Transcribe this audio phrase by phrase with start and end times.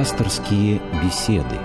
[0.00, 1.60] Пасторские беседы.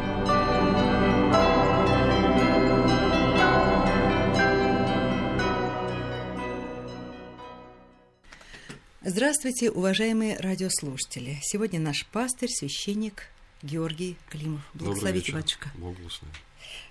[9.02, 11.38] Здравствуйте, уважаемые радиослушатели.
[11.44, 13.30] Сегодня наш пастырь, священник
[13.64, 14.70] Георгий Климов.
[14.74, 15.72] Благословите, батюшка.
[15.76, 16.36] Бог благословит.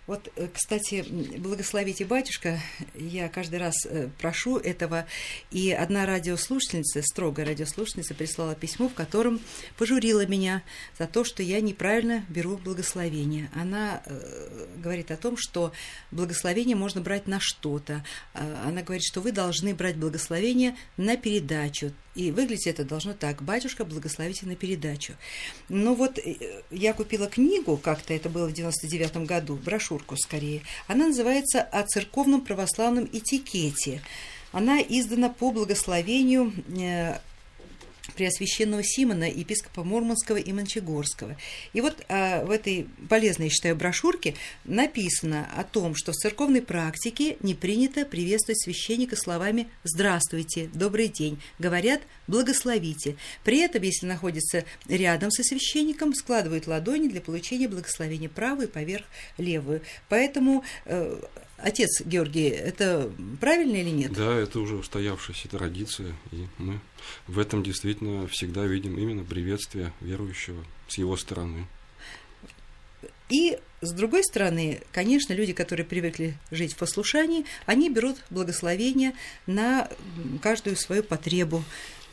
[0.06, 1.02] Вот, э, кстати,
[1.38, 2.61] благословите, батюшка,
[2.95, 5.07] я каждый раз э, прошу этого,
[5.50, 9.40] и одна радиослушательница, строгая радиослушательница, прислала письмо, в котором
[9.79, 10.63] пожурила меня
[10.99, 13.50] за то, что я неправильно беру благословение.
[13.54, 15.72] Она э, говорит о том, что
[16.11, 18.04] благословение можно брать на что-то.
[18.35, 21.93] А, она говорит, что вы должны брать благословение на передачу.
[22.14, 23.43] И выглядеть это должно так.
[23.43, 25.14] Батюшка, благословите на передачу.
[25.68, 26.18] Но вот
[26.71, 30.63] я купила книгу, как-то это было в 99 году, брошюрку скорее.
[30.86, 34.03] Она называется «О церковном православном этикете».
[34.53, 37.19] Она издана по благословению э,
[38.14, 41.36] Преосвященного Симона, епископа Мурманского и Мончегорского.
[41.72, 46.62] И вот а, в этой полезной, я считаю, брошюрке написано о том, что в церковной
[46.62, 51.41] практике не принято приветствовать священника словами «Здравствуйте», «Добрый день».
[51.58, 53.16] Говорят «Благословите».
[53.44, 59.05] При этом, если находится рядом со священником, складывают ладони для получения благословения правую поверх
[59.38, 59.83] левую.
[60.08, 61.20] Поэтому э,
[61.64, 64.12] Отец Георгий, это правильно или нет?
[64.12, 66.78] Да, это уже устоявшаяся традиция, и мы
[67.26, 71.66] в этом действительно всегда видим именно приветствие верующего с его стороны.
[73.30, 79.14] И с другой стороны, конечно, люди, которые привыкли жить в послушании, они берут благословение
[79.46, 79.88] на
[80.42, 81.64] каждую свою потребу,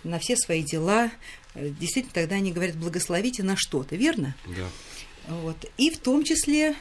[0.06, 1.12] на все свои дела.
[1.56, 4.34] Действительно, тогда они говорят благословите на что-то, верно?
[4.48, 4.70] Да.
[5.28, 5.58] Вот.
[5.78, 6.74] И в том числе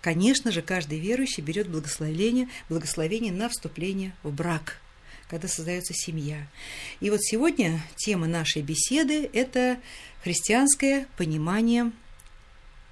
[0.00, 4.80] Конечно же, каждый верующий берет благословение, благословение на вступление в брак,
[5.28, 6.46] когда создается семья.
[7.00, 9.78] И вот сегодня тема нашей беседы– это
[10.22, 11.92] христианское понимание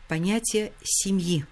[0.07, 1.47] понятия семьи.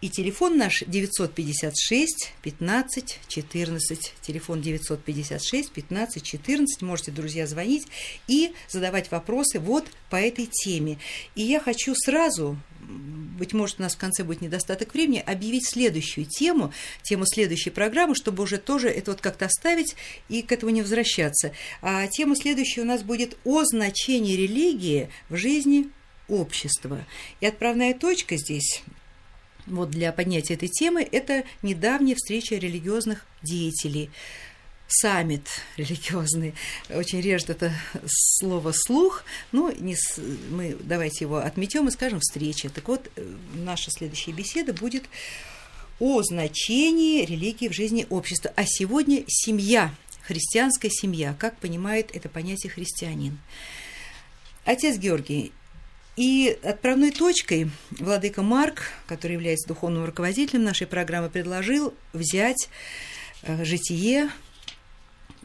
[0.00, 4.14] И телефон наш 956 15 14.
[4.20, 6.82] Телефон 956 15 14.
[6.82, 7.86] Можете, друзья, звонить
[8.26, 10.98] и задавать вопросы вот по этой теме.
[11.36, 16.26] И я хочу сразу быть может, у нас в конце будет недостаток времени, объявить следующую
[16.26, 16.72] тему,
[17.02, 19.96] тему следующей программы, чтобы уже тоже это вот как-то оставить
[20.28, 21.52] и к этому не возвращаться.
[21.80, 25.90] А тема следующая у нас будет о значении религии в жизни
[26.28, 27.04] общества.
[27.40, 28.82] И отправная точка здесь
[29.66, 34.10] вот для поднятия этой темы это недавняя встреча религиозных деятелей
[34.88, 36.54] саммит религиозный.
[36.90, 37.72] Очень режет это
[38.06, 39.24] слово слух.
[39.52, 40.18] Ну, не с...
[40.50, 42.68] мы давайте его отметем и скажем встреча.
[42.70, 45.04] Так вот, э, наша следующая беседа будет
[45.98, 48.52] о значении религии в жизни общества.
[48.56, 53.38] А сегодня семья, христианская семья, как понимает это понятие христианин.
[54.64, 55.52] Отец Георгий,
[56.16, 62.68] и отправной точкой владыка Марк, который является духовным руководителем нашей программы, предложил взять
[63.42, 64.30] э, житие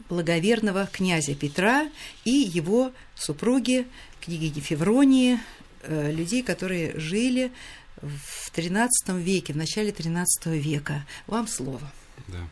[0.08, 1.88] благоверного князя Петра
[2.24, 3.86] и его супруги,
[4.20, 5.38] книги Февронии,
[5.82, 7.52] э, людей, которые жили
[8.00, 8.88] в XIII
[9.20, 10.24] веке, в начале XIII
[10.58, 11.06] века.
[11.26, 11.90] Вам слово.
[12.28, 12.48] Да.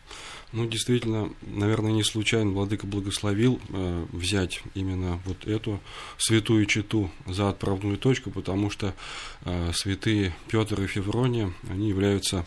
[0.52, 5.80] Ну, действительно, наверное, не случайно Владыка благословил э, взять именно вот эту
[6.18, 8.94] святую читу за отправную точку, потому что
[9.44, 12.46] э, святые Петр и Феврония, они являются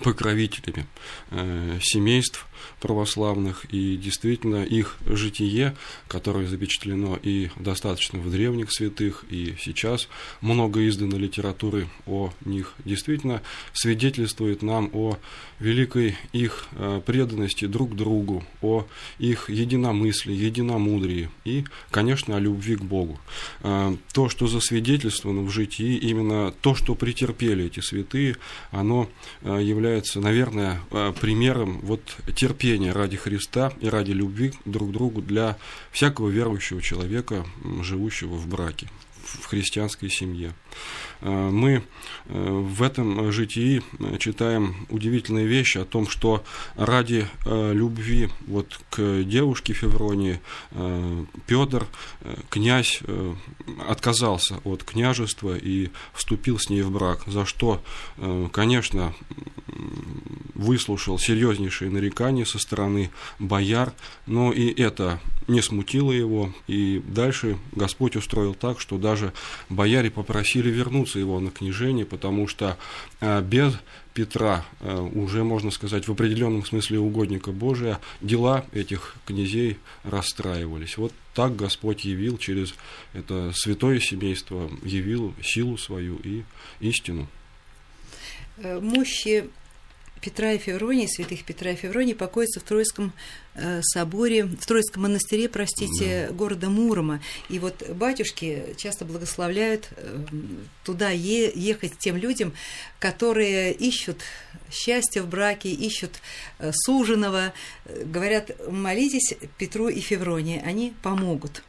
[0.00, 0.86] покровителями
[1.30, 2.46] э, семейств
[2.80, 5.76] православных, и действительно их житие,
[6.08, 10.08] которое запечатлено и достаточно в древних святых, и сейчас
[10.40, 13.42] много издано литературы о них, действительно
[13.72, 15.18] свидетельствует нам о
[15.58, 18.86] великой их э, преданности друг другу, о
[19.18, 23.18] их единомыслии, единомудрии и, конечно, о любви к Богу.
[23.62, 28.36] Э, то, что засвидетельствовано в житии, именно то, что претерпели эти святые,
[28.70, 29.08] оно
[29.42, 30.80] э, является, наверное,
[31.20, 32.00] примером вот
[32.34, 35.56] терпения ради Христа и ради любви друг к другу для
[35.92, 37.46] всякого верующего человека,
[37.82, 38.88] живущего в браке
[39.26, 40.54] в христианской семье.
[41.20, 41.82] Э, мы
[42.26, 43.82] э, в этом житии
[44.18, 46.44] читаем удивительные вещи о том, что
[46.76, 50.40] ради э, любви вот к девушке Февронии
[51.46, 51.86] Петр,
[52.50, 53.00] князь,
[53.88, 57.82] отказался от княжества и вступил с ней в брак, за что,
[58.52, 59.14] конечно,
[60.54, 63.92] выслушал серьезнейшие нарекания со стороны бояр,
[64.26, 69.32] но и это не смутило его, и дальше Господь устроил так, что даже
[69.68, 72.76] бояре попросили вернуться его на княжение, потому что
[73.20, 73.74] э, без
[74.12, 80.96] Петра, э, уже, можно сказать, в определенном смысле угодника Божия, дела этих князей расстраивались.
[80.96, 82.74] Вот так Господь явил через
[83.12, 86.44] это святое семейство, явил силу свою и
[86.80, 87.28] истину.
[88.56, 89.50] Э, мощи
[90.20, 93.12] Петра и Февронии, святых Петра и Февронии, покоятся в Троицком
[93.54, 96.34] э, соборе, в Троицком монастыре, простите, да.
[96.34, 97.20] города Мурома.
[97.48, 100.24] И вот батюшки часто благословляют э,
[100.84, 102.52] туда е- ехать тем людям,
[102.98, 104.22] которые ищут
[104.70, 106.20] счастье в браке, ищут
[106.58, 107.52] э, суженого.
[107.84, 111.62] Говорят, молитесь Петру и Февронии, они помогут.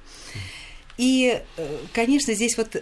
[0.97, 1.39] И,
[1.93, 2.81] конечно, здесь вот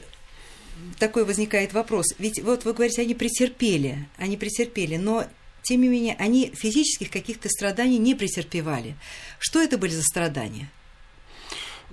[1.00, 2.06] такой возникает вопрос.
[2.18, 5.26] Ведь вот вы говорите, они претерпели, они претерпели, но
[5.66, 8.96] тем не менее, они физических каких-то страданий не претерпевали.
[9.40, 10.70] Что это были за страдания?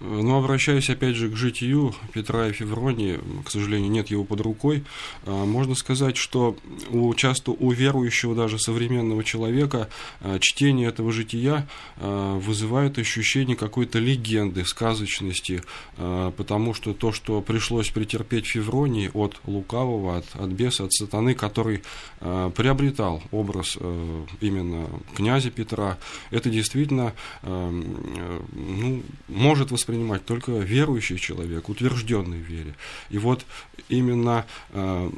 [0.02, 4.82] Но обращаюсь опять же к житию Петра и Февронии, к сожалению, нет его под рукой.
[5.24, 6.56] А, можно сказать, что
[6.90, 9.88] у, часто у верующего даже современного человека
[10.20, 11.68] а, чтение этого жития
[11.98, 15.62] а, вызывает ощущение какой-то легенды, сказочности,
[15.96, 21.82] потому что то, что пришлось претерпеть Февронии от лукавого, от, от беса, от сатаны, который
[22.18, 23.76] приобретал образ
[24.40, 25.98] именно князя Петра,
[26.30, 27.12] это действительно
[27.42, 32.74] ну, может восприниматься воспринимать только верующий человек, утвержденный в вере.
[33.10, 33.44] И вот
[33.88, 35.10] именно э,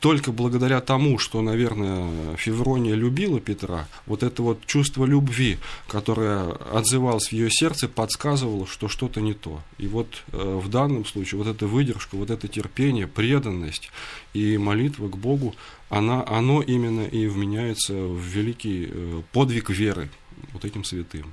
[0.00, 5.58] только благодаря тому, что, наверное, Феврония любила Петра, вот это вот чувство любви,
[5.88, 9.60] которое отзывалось в ее сердце, подсказывало, что что-то не то.
[9.78, 13.90] И вот э, в данном случае вот эта выдержка, вот это терпение, преданность
[14.32, 15.54] и молитва к Богу,
[15.90, 20.08] она, оно именно и вменяется в великий э, подвиг веры
[20.52, 21.32] вот этим святым.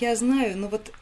[0.00, 0.92] Я знаю, но вот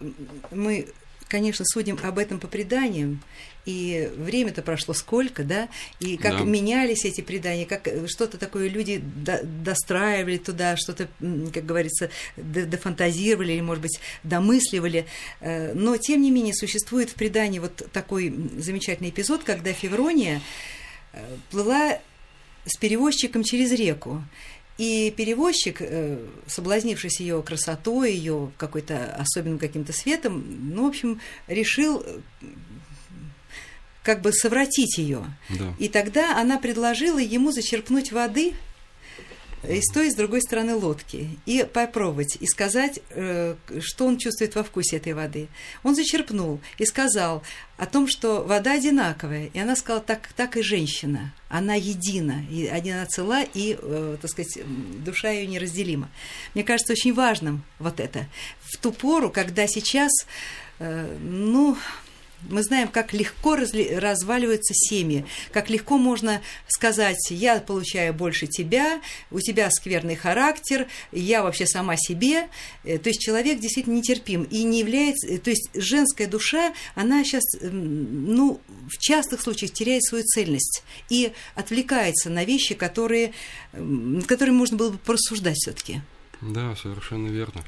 [0.51, 0.89] мы,
[1.29, 3.21] конечно, судим об этом по преданиям,
[3.67, 5.69] и время-то прошло сколько, да,
[5.99, 6.45] и как да.
[6.45, 11.09] менялись эти предания, как что-то такое люди до, достраивали туда, что-то,
[11.53, 15.07] как говорится, дофантазировали или, может быть, домысливали.
[15.41, 20.41] Э, но, тем не менее, существует в предании вот такой замечательный эпизод, когда Феврония
[21.13, 21.99] э, плыла
[22.67, 24.23] с перевозчиком через реку.
[24.79, 30.45] И перевозчик, э, соблазнившись ее красотой, ее какой-то особенным каким-то светом,
[30.75, 32.21] ну, в общем, решил э,
[34.03, 35.25] как бы совратить ее.
[35.49, 35.75] Да.
[35.79, 38.53] И тогда она предложила ему зачерпнуть воды
[39.69, 44.19] и с той, и с другой стороны лодки, и попробовать, и сказать, э, что он
[44.19, 45.49] чувствует во вкусе этой воды.
[45.83, 47.43] Он зачерпнул и сказал
[47.77, 52.67] о том, что вода одинаковая, и она сказала, так, так и женщина, она едина, и
[52.67, 54.59] она цела, и, э, так сказать,
[55.05, 56.09] душа ее неразделима.
[56.55, 58.27] Мне кажется, очень важным вот это.
[58.61, 60.13] В ту пору, когда сейчас,
[60.79, 61.77] э, ну,
[62.49, 69.01] мы знаем, как легко разли, разваливаются семьи, как легко можно сказать, я получаю больше тебя,
[69.31, 72.49] у тебя скверный характер, я вообще сама себе.
[72.85, 75.27] Э, то есть человек действительно нетерпим и не является...
[75.27, 81.33] Э, то есть женская душа, она сейчас, ну, в частых случаях теряет свою цельность и
[81.55, 83.33] отвлекается на вещи, которые,
[83.73, 86.01] над которыми можно было бы порассуждать все таки
[86.43, 87.63] да, совершенно верно.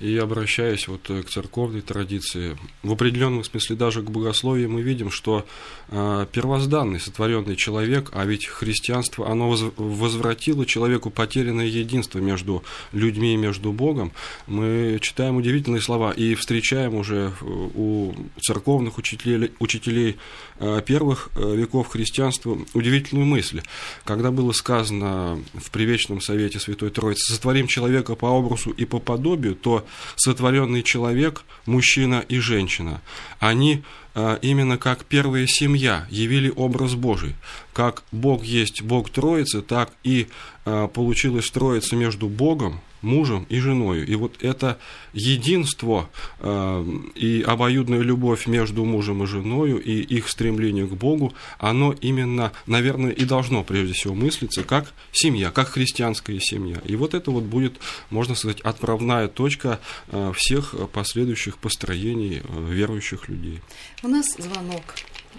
[0.00, 5.10] И обращаясь вот э, к церковной традиции, в определенном смысле даже к богословию, мы видим,
[5.10, 5.44] что
[5.88, 13.36] э, первозданный сотворенный человек, а ведь христианство, оно возвратило человеку потерянное единство между людьми и
[13.36, 14.12] между Богом.
[14.46, 20.16] Мы читаем удивительные слова и встречаем уже э, у церковных учителей, учителей
[20.60, 23.60] э, первых веков христианства удивительную мысль.
[24.04, 29.54] Когда было сказано в Привечном Совете Святой Троицы «Сотворим человека по образу и по подобию,
[29.54, 29.84] то
[30.16, 33.00] сотворенный человек, мужчина и женщина,
[33.38, 33.82] они
[34.14, 37.34] а, именно как первая семья явили образ Божий.
[37.72, 40.28] Как Бог есть Бог Троицы, так и
[40.64, 44.04] а, получилась Троица между Богом, мужем и женой.
[44.04, 44.78] И вот это
[45.12, 46.08] единство
[46.40, 46.84] э,
[47.14, 53.12] и обоюдная любовь между мужем и женой и их стремление к Богу, оно именно, наверное,
[53.12, 56.78] и должно прежде всего мыслиться как семья, как христианская семья.
[56.84, 57.74] И вот это вот будет,
[58.10, 63.60] можно сказать, отправная точка э, всех последующих построений э, верующих людей.
[64.02, 64.82] У нас звонок.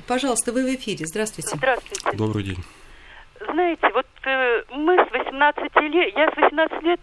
[0.08, 1.06] Пожалуйста, вы в эфире.
[1.06, 1.50] Здравствуйте.
[1.56, 2.18] Здравствуйте.
[2.18, 2.64] Добрый день.
[3.52, 7.00] Знаете, вот э, мы с 18 лет, я с 18 лет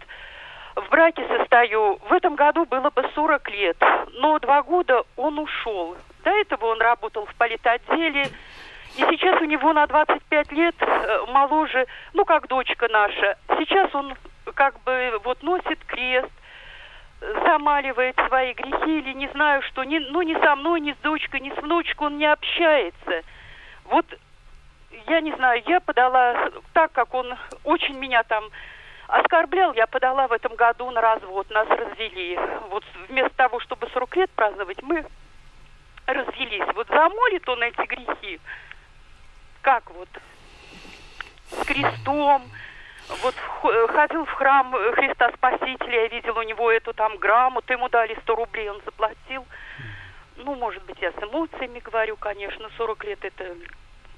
[0.75, 1.99] в браке состою.
[2.09, 3.77] В этом году было бы 40 лет,
[4.13, 5.95] но два года он ушел.
[6.23, 8.29] До этого он работал в политотделе,
[8.95, 13.37] и сейчас у него на 25 лет э, моложе, ну, как дочка наша.
[13.57, 14.13] Сейчас он
[14.53, 16.31] как бы вот носит крест.
[17.45, 21.39] замаливает свои грехи или не знаю что, ни, ну ни со мной, ни с дочкой,
[21.39, 23.23] ни с внучкой он не общается.
[23.85, 24.05] Вот
[25.07, 28.43] я не знаю, я подала, так как он очень меня там
[29.13, 32.37] оскорблял, я подала в этом году на развод, нас развели.
[32.69, 35.05] Вот вместо того, чтобы 40 лет праздновать, мы
[36.07, 36.73] развелись.
[36.73, 38.39] Вот замолит он эти грехи,
[39.61, 40.09] как вот,
[41.51, 42.41] с крестом,
[43.21, 43.35] вот
[43.89, 48.35] ходил в храм Христа Спасителя, я видел у него эту там грамоту, ему дали 100
[48.35, 49.45] рублей, он заплатил.
[50.37, 53.55] Ну, может быть, я с эмоциями говорю, конечно, 40 лет это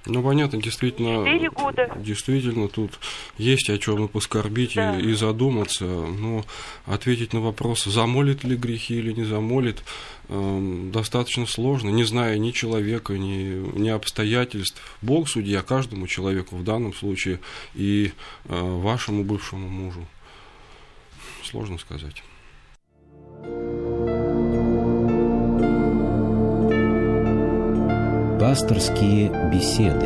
[0.05, 1.91] ну, понятно, действительно, года.
[1.97, 3.00] действительно тут
[3.38, 5.00] есть о чем и поскорбить, да.
[5.00, 6.45] и, и задуматься, но
[6.85, 9.83] ответить на вопрос, замолит ли грехи или не замолит,
[10.29, 14.81] э, достаточно сложно, не зная ни человека, ни, ни обстоятельств.
[15.01, 17.39] Бог судья каждому человеку в данном случае
[17.74, 18.12] и
[18.45, 20.05] э, вашему бывшему мужу.
[21.43, 22.24] Сложно сказать.
[28.47, 30.05] Пасторские беседы.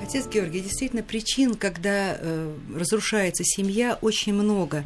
[0.00, 4.84] Отец Георгий, действительно, причин, когда э, разрушается семья, очень много.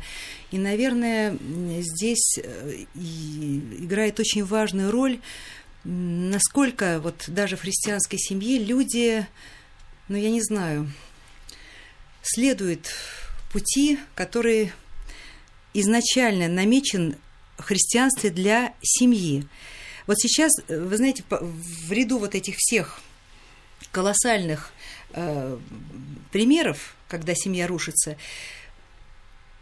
[0.52, 1.36] И, наверное,
[1.82, 5.20] здесь э, играет очень важную роль,
[5.84, 9.26] насколько вот даже в христианской семье люди,
[10.08, 10.90] ну, я не знаю,
[12.22, 12.88] следуют
[13.52, 14.72] пути, которые
[15.74, 17.16] изначально намечен
[17.64, 19.46] христианстве для семьи.
[20.06, 23.00] Вот сейчас, э, вы знаете, в ряду вот этих всех
[23.90, 24.72] колоссальных
[25.12, 25.56] э,
[26.30, 28.16] примеров, когда семья рушится,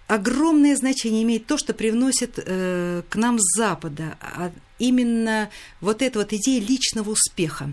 [0.06, 5.48] огромное значение имеет то, что привносит э, к нам с Запада, а именно
[5.80, 7.72] вот эта вот идея личного успеха.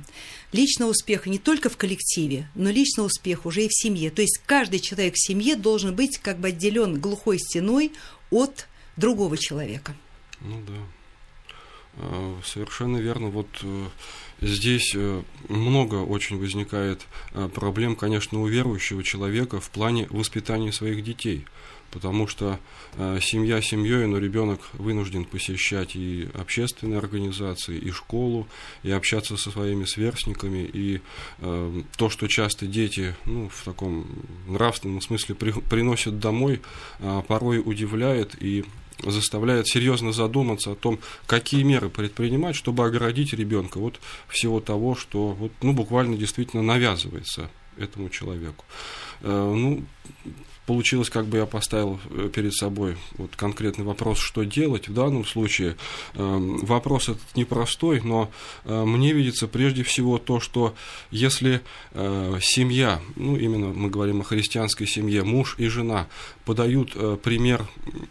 [0.51, 4.09] Личного успеха не только в коллективе, но личного успеха уже и в семье.
[4.11, 7.91] То есть каждый человек в семье должен быть как бы отделен глухой стеной
[8.29, 9.95] от другого человека.
[10.41, 10.73] Ну да.
[11.97, 13.27] А, совершенно верно.
[13.27, 13.87] Вот э,
[14.41, 21.03] здесь э, много очень возникает э, проблем, конечно, у верующего человека в плане воспитания своих
[21.03, 21.45] детей.
[21.91, 22.59] Потому что
[23.19, 28.47] семья семьей, но ребенок вынужден посещать и общественные организации, и школу,
[28.83, 30.69] и общаться со своими сверстниками.
[30.71, 31.01] И
[31.39, 34.05] то, что часто дети ну, в таком
[34.45, 36.61] нравственном смысле при, приносят домой,
[37.27, 38.65] порой удивляет и
[39.03, 45.29] заставляет серьезно задуматься о том, какие меры предпринимать, чтобы оградить ребенка от всего того, что
[45.29, 48.65] вот, ну, буквально действительно навязывается этому человеку.
[49.21, 49.83] Э, ну,
[50.69, 54.87] получилось, как бы я поставил э, перед собой вот конкретный вопрос, что делать.
[54.87, 55.77] В данном случае
[56.13, 58.29] э, вопрос этот непростой, но
[58.65, 60.75] э, мне видится прежде всего то, что
[61.09, 61.61] если
[61.93, 66.05] э, семья, ну именно мы говорим о христианской семье, муж и жена
[66.45, 67.67] подают пример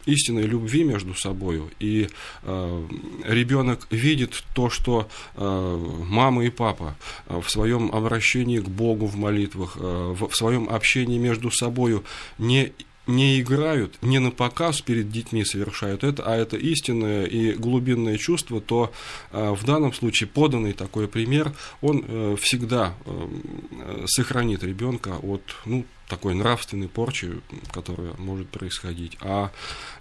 [0.06, 2.08] истинной любви между собой, и
[2.44, 6.96] ребенок видит то, что мама и папа
[7.26, 12.00] в своем обращении к Богу в молитвах, в своем общении между собой
[12.48, 12.72] не
[13.08, 18.60] не играют, не на показ перед детьми совершают это, а это истинное и глубинное чувство,
[18.60, 18.92] то
[19.32, 25.86] э, в данном случае поданный такой пример, он э, всегда э, сохранит ребенка от ну,
[26.06, 27.40] такой нравственной порчи,
[27.72, 29.16] которая может происходить.
[29.22, 29.52] А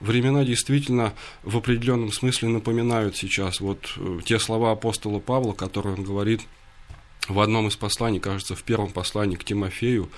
[0.01, 1.13] времена действительно
[1.43, 6.41] в определенном смысле напоминают сейчас вот те слова апостола Павла, которые он говорит
[7.27, 10.09] в одном из посланий, кажется, в первом послании к Тимофею,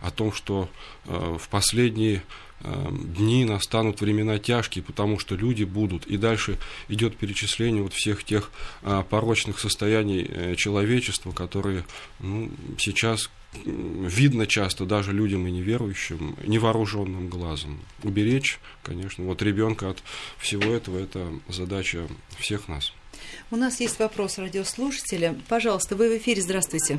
[0.00, 0.68] о том, что
[1.06, 2.22] э, в последние
[2.60, 6.06] э, дни настанут времена тяжкие, потому что люди будут.
[6.06, 8.50] И дальше идет перечисление вот всех тех
[8.82, 11.84] э, порочных состояний э, человечества, которые
[12.20, 13.30] ну, сейчас
[13.64, 17.80] видно часто даже людям и неверующим, невооруженным глазом.
[18.02, 20.02] Уберечь, конечно, вот ребенка от
[20.38, 22.92] всего этого, это задача всех нас.
[23.50, 25.34] У нас есть вопрос радиослушателя.
[25.48, 26.98] Пожалуйста, вы в эфире, здравствуйте.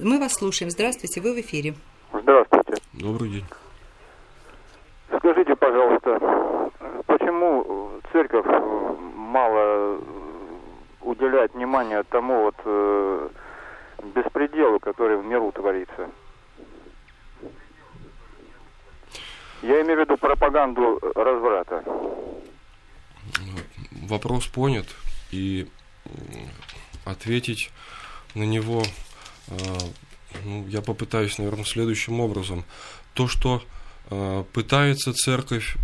[0.00, 0.70] Мы вас слушаем.
[0.70, 1.74] Здравствуйте, вы в эфире.
[2.12, 2.74] Здравствуйте.
[2.92, 3.44] Добрый день.
[5.16, 6.70] Скажите, пожалуйста,
[7.06, 8.46] почему церковь
[9.14, 10.00] мало
[11.02, 13.28] уделяет внимания тому вот э,
[14.14, 16.10] беспределу, который в миру творится?
[19.62, 21.82] Я имею в виду пропаганду разврата
[24.08, 24.86] вопрос понят,
[25.30, 25.68] и
[27.04, 27.70] ответить
[28.34, 28.84] на него
[29.48, 29.78] э,
[30.44, 32.64] ну, я попытаюсь, наверное, следующим образом.
[33.14, 33.62] То, что
[34.10, 35.76] э, пытается церковь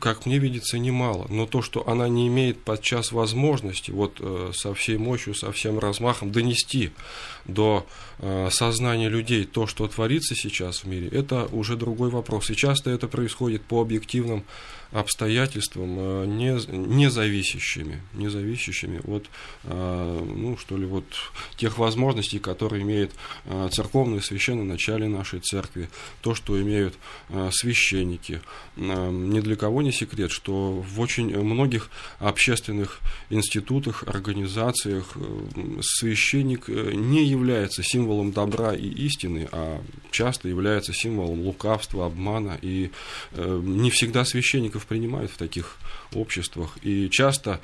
[0.00, 1.26] как мне видится, немало.
[1.28, 5.80] Но то, что она не имеет подчас возможности вот э, со всей мощью, со всем
[5.80, 6.92] размахом донести
[7.44, 7.84] до
[8.20, 12.50] э, сознания людей то, что творится сейчас в мире, это уже другой вопрос.
[12.50, 14.44] И часто это происходит по объективным
[14.92, 19.26] обстоятельствам, э, не, не зависящими, не зависящими от,
[19.64, 21.04] ну, что ли, вот
[21.56, 23.12] тех возможностей, которые имеет
[23.72, 25.88] церковное священное начале нашей церкви,
[26.20, 26.94] то, что имеют
[27.50, 28.40] священники.
[28.76, 35.16] Не для кого не секрет, что в очень многих общественных институтах, организациях
[35.82, 42.58] священник не является символом добра и истины, а часто является символом лукавства, обмана.
[42.62, 42.90] И
[43.32, 44.24] э, не всегда
[44.78, 45.76] священников принимают в таких
[46.14, 46.78] обществах.
[46.82, 47.60] И часто,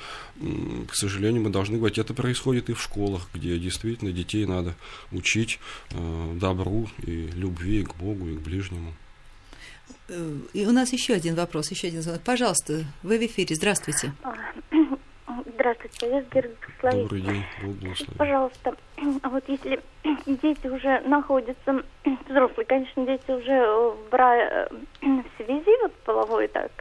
[0.87, 4.75] к сожалению, мы должны говорить, это происходит и в школах, где действительно детей надо
[5.11, 5.59] учить
[5.91, 8.93] э, добру и любви к Богу и к ближнему.
[10.09, 12.21] Э, и у нас еще один вопрос, еще один звонок.
[12.23, 13.55] Пожалуйста, вы в эфире.
[13.55, 14.13] Здравствуйте.
[15.55, 16.55] Здравствуйте, я Георгий
[16.91, 18.75] Добрый день, Бог Пожалуйста,
[19.23, 19.81] вот если
[20.27, 21.83] дети уже находятся,
[22.27, 24.67] взрослые, конечно, дети уже в, бра...
[25.01, 26.71] в связи вот половой так,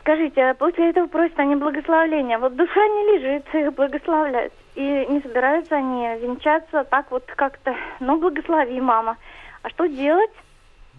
[0.00, 2.38] скажите, а после этого просят они благословления.
[2.38, 4.52] Вот душа не лежит, их благословлять.
[4.74, 9.16] И не собираются они венчаться так вот как-то, ну, благослови, мама.
[9.62, 10.30] А что делать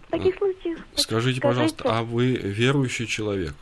[0.06, 0.78] в таких случаях?
[0.94, 3.54] Скажите, Скажите, пожалуйста, а вы верующий человек?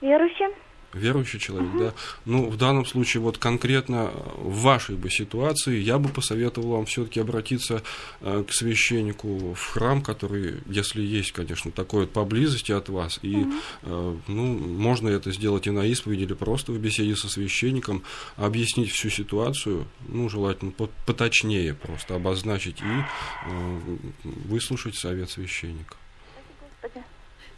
[0.00, 0.46] Верующий
[0.94, 1.94] верующий человек, да.
[2.24, 7.20] Ну, в данном случае, вот конкретно в вашей бы ситуации, я бы посоветовал вам все-таки
[7.20, 7.82] обратиться
[8.20, 13.46] э, к священнику в храм, который, если есть, конечно, такой вот поблизости от вас, и,
[13.82, 18.02] э, ну, можно это сделать и на исповеди, или просто в беседе со священником,
[18.36, 20.72] объяснить всю ситуацию, ну, желательно
[21.06, 23.80] поточнее просто обозначить и э,
[24.24, 25.96] выслушать совет священника.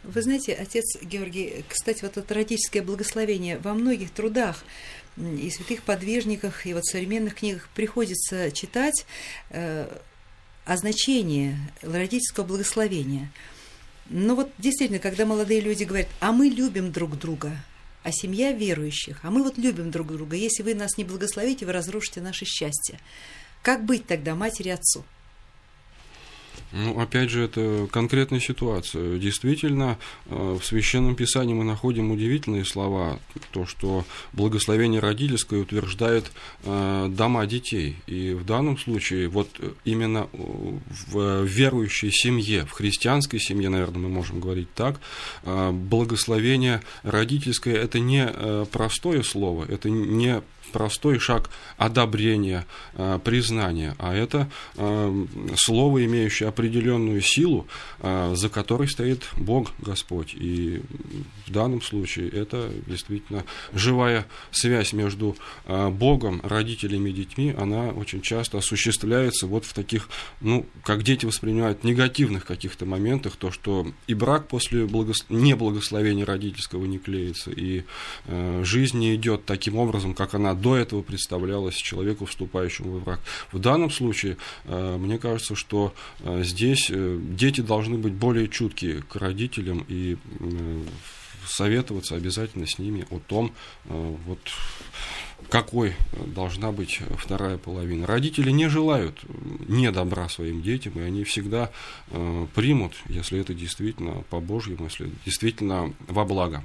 [0.05, 4.63] Вы знаете, отец Георгий, кстати, вот это родительское благословение во многих трудах
[5.17, 9.05] и святых подвижниках, и вот современных книгах приходится читать
[9.49, 9.87] э,
[10.65, 13.31] о значении родительского благословения.
[14.09, 17.57] Но вот действительно, когда молодые люди говорят, а мы любим друг друга,
[18.03, 21.71] а семья верующих, а мы вот любим друг друга, если вы нас не благословите, вы
[21.71, 22.99] разрушите наше счастье.
[23.63, 25.03] Как быть тогда матери отцу?
[26.71, 29.17] Ну, опять же, это конкретная ситуация.
[29.17, 33.19] Действительно, э, в Священном Писании мы находим удивительные слова.
[33.51, 36.31] То, что благословение родительское утверждает
[36.63, 37.97] э, дома детей.
[38.07, 39.49] И в данном случае, вот
[39.85, 44.99] именно в верующей семье, в христианской семье, наверное, мы можем говорить так,
[45.43, 48.27] э, благословение родительское– это не
[48.71, 50.41] простое слово, это не
[50.75, 57.67] простой шаг одобрения, э, признания, а это э, слово, имеющее определенную силу,
[57.99, 60.33] э, за которой стоит Бог Господь.
[60.33, 60.81] И
[61.45, 65.35] в данном случае это действительно живая связь между
[65.67, 70.07] Богом, родителями и детьми, она очень часто осуществляется вот в таких,
[70.41, 75.25] ну, как дети воспринимают, негативных каких-то моментах, то, что и брак после благос...
[75.29, 77.83] неблагословения родительского не клеится, и
[78.63, 83.19] жизнь не идет таким образом, как она до этого представлялось человеку, вступающему во враг.
[83.51, 85.93] В данном случае, мне кажется, что
[86.45, 90.17] здесь э, дети должны быть более чуткие к родителям и
[91.47, 93.53] советоваться обязательно с ними о том,
[93.85, 94.39] вот,
[95.49, 95.93] какой
[96.25, 98.07] должна быть вторая половина.
[98.07, 99.19] Родители не желают
[99.67, 101.71] не добра своим детям, и они всегда
[102.55, 106.63] примут, если это действительно по Божьему, если действительно во благо.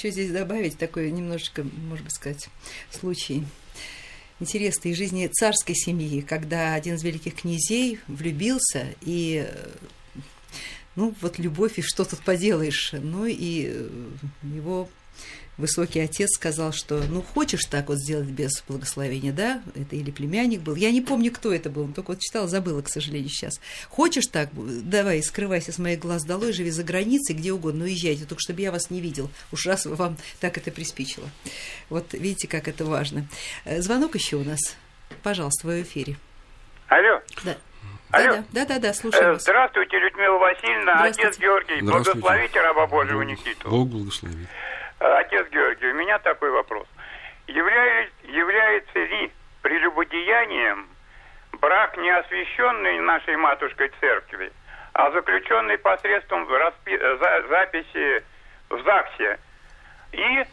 [0.00, 2.48] Хочу здесь добавить такой немножечко, можно сказать,
[2.90, 3.44] случай
[4.38, 9.46] интересный из жизни царской семьи, когда один из великих князей влюбился и
[10.96, 12.94] ну, вот любовь, и что тут поделаешь.
[12.94, 13.88] Ну, и
[14.42, 14.88] его
[15.60, 20.60] высокий отец сказал, что ну хочешь так вот сделать без благословения, да, это или племянник
[20.60, 23.60] был, я не помню, кто это был, только вот читала, забыла, к сожалению, сейчас.
[23.88, 28.40] Хочешь так, давай, скрывайся с моих глаз долой, живи за границей, где угодно, уезжайте, только
[28.40, 31.28] чтобы я вас не видел, уж раз вам так это приспичило.
[31.88, 33.26] Вот видите, как это важно.
[33.64, 34.60] Э, звонок еще у нас.
[35.22, 36.16] Пожалуйста, в эфире.
[36.88, 37.20] Алло.
[37.44, 37.56] Да.
[38.10, 38.42] Алло.
[38.50, 39.42] Да, да, да, слушаю вас.
[39.42, 41.80] Здравствуйте, Людмила Васильевна, отец Георгий.
[41.82, 43.68] Благословите раба Божьего Никиту.
[43.68, 44.48] Бог благословит.
[45.00, 46.86] Отец Георгий, у меня такой вопрос.
[47.46, 49.32] Является, является ли
[49.62, 50.88] прелюбодеянием
[51.52, 54.52] брак не освященный нашей матушкой церкви,
[54.92, 58.22] а заключенный посредством распи- за- записи
[58.68, 59.38] в ЗАГСе.
[60.12, 60.44] И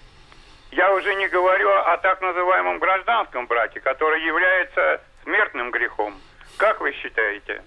[0.71, 6.15] я уже не говорю о так называемом гражданском браке, который является смертным грехом.
[6.57, 7.63] Как вы считаете?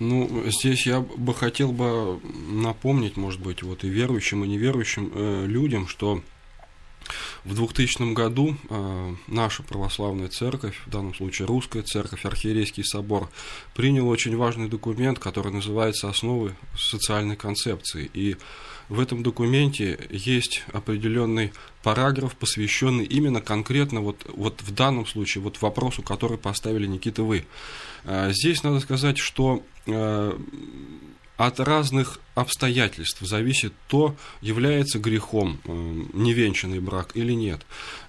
[0.00, 5.46] Ну, здесь я бы хотел бы напомнить, может быть, вот и верующим, и неверующим э,
[5.46, 6.22] людям, что
[7.48, 13.30] в 2000 году э, наша православная церковь, в данном случае русская церковь, архиерейский собор,
[13.74, 18.10] принял очень важный документ, который называется «Основы социальной концепции».
[18.12, 18.36] И
[18.90, 25.60] в этом документе есть определенный параграф, посвященный именно конкретно вот, вот в данном случае вот
[25.62, 27.46] вопросу, который поставили Никита вы.
[28.04, 30.38] Э, здесь надо сказать, что э,
[31.38, 35.70] от разных обстоятельств зависит то, является грехом э,
[36.12, 37.60] невенчанный брак или нет.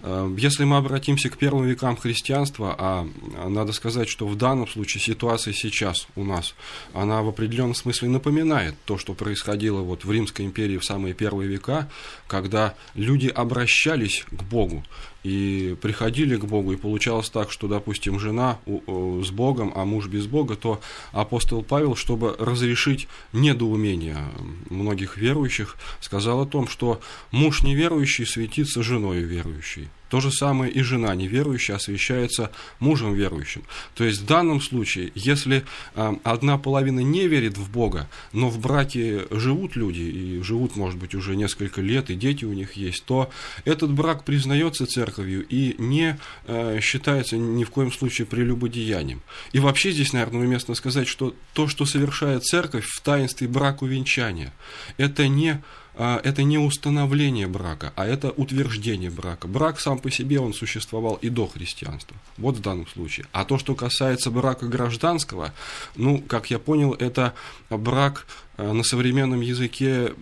[0.01, 3.07] Э, если мы обратимся к первым векам христианства, а
[3.47, 6.55] надо сказать, что в данном случае ситуация сейчас у нас,
[6.93, 11.47] она в определенном смысле напоминает то, что происходило вот в Римской империи в самые первые
[11.47, 11.87] века,
[12.27, 14.83] когда люди обращались к Богу
[15.23, 20.27] и приходили к Богу, и получалось так, что, допустим, жена с Богом, а муж без
[20.27, 20.79] Бога, то
[21.11, 24.17] апостол Павел, чтобы разрешить недоумение
[24.69, 27.01] многих верующих, сказал о том, что
[27.31, 29.89] муж неверующий светится женой верующей.
[30.09, 33.63] То же самое и жена неверующая освящается мужем верующим.
[33.93, 35.63] То есть в данном случае, если
[35.95, 40.99] э, одна половина не верит в Бога, но в браке живут люди, и живут, может
[40.99, 43.29] быть, уже несколько лет, и дети у них есть, то
[43.65, 46.17] этот брак признается церковью и не
[46.47, 49.21] э, считается ни в коем случае прелюбодеянием.
[49.51, 54.53] И вообще здесь, наверное, уместно сказать, что то, что совершает церковь в таинстве браку венчания,
[54.97, 59.47] это не а, это не установление брака, а это утверждение брака.
[59.47, 62.15] Брак сам по себе, он существовал и до христианства.
[62.37, 63.25] Вот в данном случае.
[63.31, 65.53] А то, что касается брака гражданского,
[65.95, 67.33] ну, как я понял, это
[67.69, 68.25] брак
[68.57, 70.13] а, на современном языке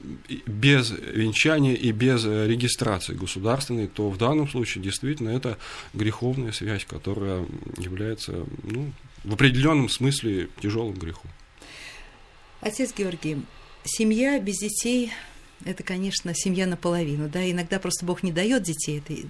[0.46, 5.58] без венчания и без регистрации государственной, то в данном случае действительно это
[5.94, 7.46] греховная связь, которая
[7.78, 8.92] является ну,
[9.24, 11.32] в определенном смысле тяжелым грехом.
[12.62, 13.38] Отец Георгий,
[13.84, 15.12] семья без детей
[15.66, 19.28] это, конечно, семья наполовину, да, иногда просто Бог не дает детей, это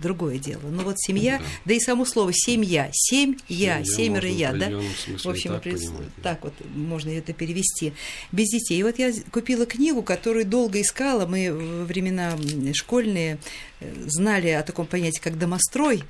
[0.00, 0.62] другое дело.
[0.62, 5.26] Но вот семья, да, да и само слово семья, семь я, семеро я, да, в
[5.26, 5.80] общем, так, пред...
[6.22, 7.92] так вот можно это перевести.
[8.32, 8.78] Без детей.
[8.78, 12.36] И вот я купила книгу, которую долго искала, мы во времена
[12.74, 13.38] школьные
[13.80, 16.04] э, знали о таком понятии, как домострой, да.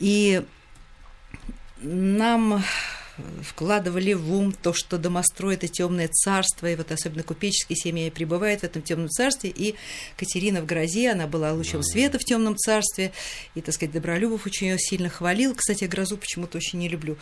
[0.00, 0.42] и
[1.82, 2.62] нам
[3.42, 8.60] вкладывали в ум то, что домострой– это темное царство, и вот особенно купеческие семьи пребывают
[8.60, 9.74] в этом темном царстве, и
[10.16, 13.12] Катерина в грозе, она была лучом света в темном царстве,
[13.54, 17.16] и, так сказать, Добролюбов очень ее сильно хвалил, кстати, грозу почему-то очень не люблю.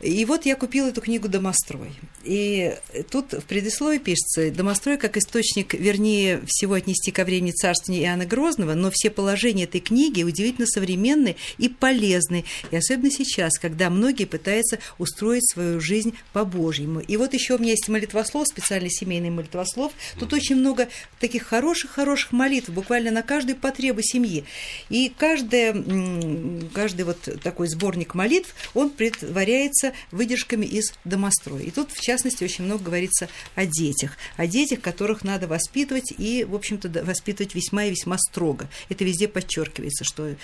[0.00, 1.92] И вот я купила эту книгу «Домострой»,
[2.24, 2.76] и
[3.10, 8.74] тут в предисловии пишется, «Домострой как источник, вернее, всего отнести ко времени царствования Иоанна Грозного,
[8.74, 14.78] но все положения этой книги удивительно современны и полезны, и особенно сейчас, когда многие пытаются
[14.98, 17.00] устроить строить свою жизнь по-божьему.
[17.00, 19.92] И вот еще у меня есть молитвослов, специальный семейный молитвослов.
[20.18, 24.44] Тут очень много таких хороших-хороших молитв, буквально на каждую потребу семьи.
[24.88, 25.72] И каждая,
[26.72, 31.62] каждый вот такой сборник молитв, он предваряется выдержками из домостроя.
[31.62, 34.16] И тут, в частности, очень много говорится о детях.
[34.36, 38.68] О детях, которых надо воспитывать и, в общем-то, воспитывать весьма и весьма строго.
[38.88, 40.36] Это везде подчеркивается, что э,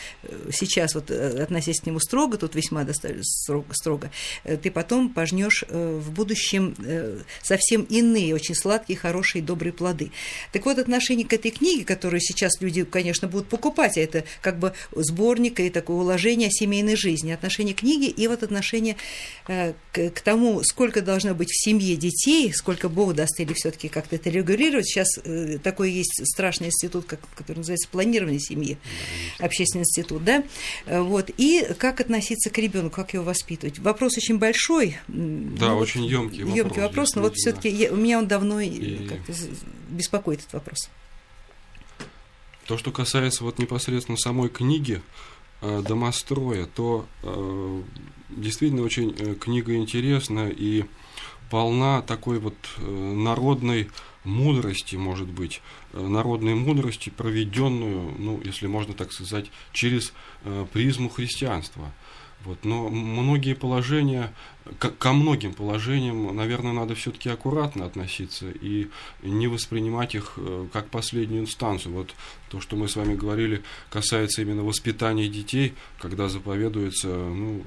[0.52, 3.24] сейчас вот э, относясь к нему строго, тут весьма достаточно
[3.72, 4.10] строго.
[4.44, 10.10] Э, ты потом пожнешь э, в будущем э, совсем иные, очень сладкие, хорошие, добрые плоды.
[10.52, 14.58] Так вот, отношение к этой книге, которую сейчас люди, конечно, будут покупать, а это как
[14.58, 18.96] бы сборник и такое уложение о семейной жизни, отношение к книге и вот отношение
[19.48, 23.88] э, к, тому, сколько должно быть в семье детей, сколько Бог даст или все таки
[23.88, 24.86] как-то это регулировать.
[24.86, 25.08] Сейчас
[25.62, 28.78] такой есть страшный институт, который называется планирование семьи,
[29.38, 30.44] общественный институт, да,
[30.86, 33.78] вот, и как относиться к ребенку, как его воспитывать.
[33.78, 34.98] Вопрос очень большой, большой.
[35.08, 36.56] Да, ну, очень емкий вопрос.
[36.56, 39.06] Емкий вопрос, но вот все-таки у меня он давно и...
[39.06, 39.32] как-то
[39.88, 40.90] беспокоит этот вопрос.
[42.66, 45.00] То, что касается вот непосредственно самой книги
[45.60, 47.82] э, домостроя, то э,
[48.30, 50.84] действительно очень э, книга интересна и
[51.48, 53.88] полна такой вот э, народной
[54.24, 61.08] мудрости, может быть, э, народной мудрости, проведенную, ну, если можно так сказать, через э, призму
[61.08, 61.92] христианства.
[62.44, 64.32] Вот, но многие положения,
[64.78, 68.88] ко многим положениям, наверное, надо все-таки аккуратно относиться и
[69.22, 71.94] не воспринимать их э, как последнюю инстанцию.
[71.94, 72.14] Вот
[72.48, 77.64] то, что мы с вами говорили, касается именно воспитания детей, когда заповедуется ну,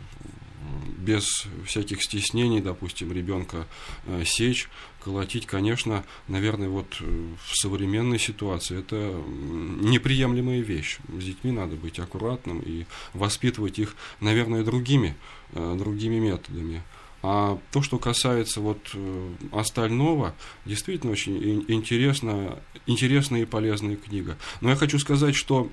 [0.98, 3.68] без всяких стеснений, допустим, ребенка
[4.06, 4.70] э, сечь,
[5.04, 11.00] колотить, конечно, наверное, вот в современной ситуации это неприемлемая вещь.
[11.18, 15.16] С детьми надо быть аккуратным и воспитывать их, наверное, другими,
[15.54, 16.84] другими методами.
[17.22, 20.34] А то, что касается вот э, остального,
[20.66, 24.38] действительно очень интересно, интересная и полезная книга.
[24.62, 25.70] Но я хочу сказать, что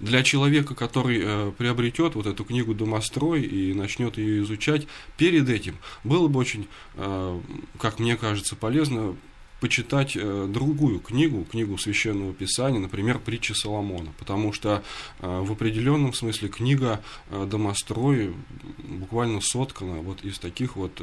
[0.00, 4.86] для человека, который э, приобретет вот эту книгу «Домострой» и начнет ее изучать,
[5.16, 7.40] перед этим было бы очень, э,
[7.78, 9.16] как мне кажется, полезно
[9.60, 14.82] почитать э, другую книгу, книгу Священного Писания, например, притчи Соломона, потому что
[15.20, 18.34] э, в определенном смысле книга э, «Домострой»
[18.78, 21.02] буквально соткана вот из таких вот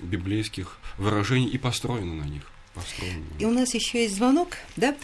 [0.00, 2.42] библейских выражений и построена на них.
[3.38, 4.94] И у нас еще есть звонок, да?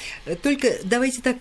[0.43, 1.37] Только давайте так,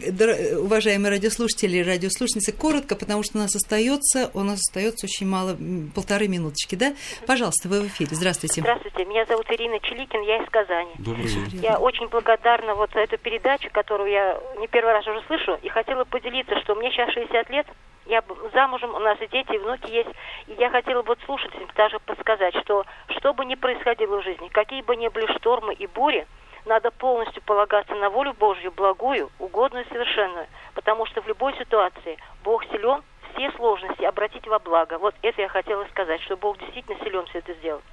[0.59, 5.57] уважаемые радиослушатели и радиослушницы, коротко, потому что у нас остается, у нас остается очень мало,
[5.95, 6.93] полторы минуточки, да?
[7.25, 8.11] Пожалуйста, вы в эфире.
[8.13, 8.61] Здравствуйте.
[8.61, 10.91] Здравствуйте, меня зовут Ирина Челикин, я из Казани.
[10.99, 11.61] Добрый день.
[11.63, 15.69] Я очень благодарна вот за эту передачу, которую я не первый раз уже слышу, и
[15.69, 17.67] хотела поделиться, что мне сейчас 60 лет,
[18.09, 20.09] я замужем, у нас и дети, и внуки есть.
[20.47, 24.81] И я хотела бы слушателям даже подсказать, что что бы ни происходило в жизни, какие
[24.81, 26.27] бы ни были штормы и бури,
[26.65, 30.47] надо полностью полагаться на волю Божью, благую, угодную совершенную.
[30.73, 34.97] Потому что в любой ситуации Бог силен все сложности обратить во благо.
[34.97, 37.83] Вот это я хотела сказать, что Бог действительно силен все это сделать.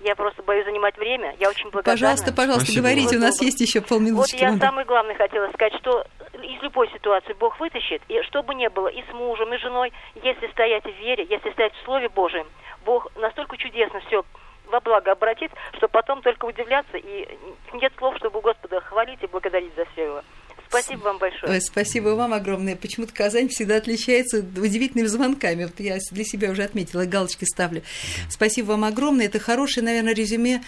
[0.00, 1.34] Я просто боюсь занимать время.
[1.40, 1.92] Я очень благодарна.
[1.92, 2.82] Пожалуйста, пожалуйста, Спасибо.
[2.82, 4.34] говорите, у нас есть еще полминутки.
[4.34, 8.54] Вот я самое главное хотела сказать, что из любой ситуации Бог вытащит, и что бы
[8.54, 11.84] ни было, и с мужем, и с женой, если стоять в вере, если стоять в
[11.84, 12.46] Слове Божьем,
[12.84, 14.24] Бог настолько чудесно все
[14.70, 17.28] во благо обратит, что потом только удивляться, и
[17.72, 20.22] нет слов, чтобы Господа хвалить и благодарить за все его.
[20.68, 21.60] Спасибо вам большое.
[21.60, 22.76] Спасибо вам огромное.
[22.76, 25.64] Почему-то Казань всегда отличается удивительными звонками.
[25.64, 27.82] Вот я для себя уже отметила, галочки ставлю.
[28.28, 29.26] Спасибо вам огромное.
[29.26, 30.62] Это хорошее, наверное, резюме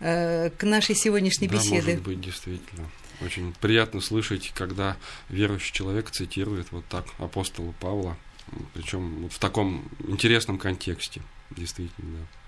[0.00, 1.92] э, к нашей сегодняшней да, беседе.
[1.92, 2.90] Может быть, действительно.
[3.20, 4.96] Очень приятно слышать, когда
[5.28, 8.16] верующий человек цитирует вот так апостола Павла,
[8.74, 12.43] причем вот в таком интересном контексте, действительно, да.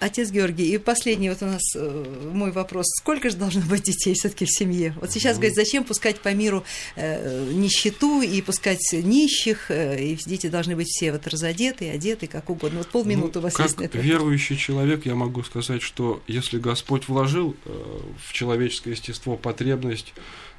[0.00, 2.86] Отец Георгий, и последний вот у нас э, мой вопрос.
[3.00, 4.94] Сколько же должно быть детей все-таки в семье?
[5.00, 10.16] Вот сейчас, ну, говорит, зачем пускать по миру э, нищету и пускать нищих, э, и
[10.16, 12.78] дети должны быть все вот разодеты, одеты, как угодно.
[12.78, 13.98] Вот полминуты ну, у вас как есть на это.
[13.98, 20.14] верующий человек я могу сказать, что если Господь вложил э, в человеческое естество потребность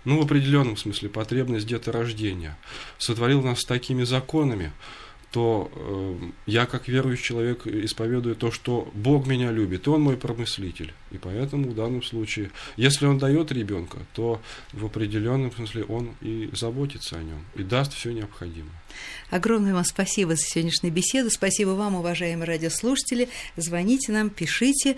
[0.05, 2.57] ну, в определенном смысле, потребность деторождения,
[2.97, 4.71] сотворил нас с такими законами,
[5.31, 6.15] то э,
[6.47, 10.93] я, как верующий человек, исповедую то, что Бог меня любит, Он мой промыслитель.
[11.11, 14.41] И поэтому в данном случае, если Он дает ребенка, то
[14.73, 18.73] в определенном смысле Он и заботится о нем, и даст все необходимое.
[19.29, 21.29] Огромное вам спасибо за сегодняшнюю беседу.
[21.29, 23.29] Спасибо вам, уважаемые радиослушатели.
[23.57, 24.97] Звоните нам, пишите.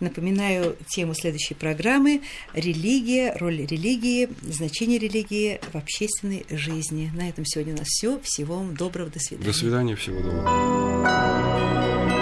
[0.00, 2.22] Напоминаю тему следующей программы–
[2.54, 7.10] религия, роль религии, значение религии в общественной жизни.
[7.14, 8.20] На этом сегодня у нас все.
[8.20, 9.10] Всего вам доброго.
[9.10, 9.46] До свидания.
[9.46, 9.96] До свидания.
[9.96, 12.21] Всего доброго.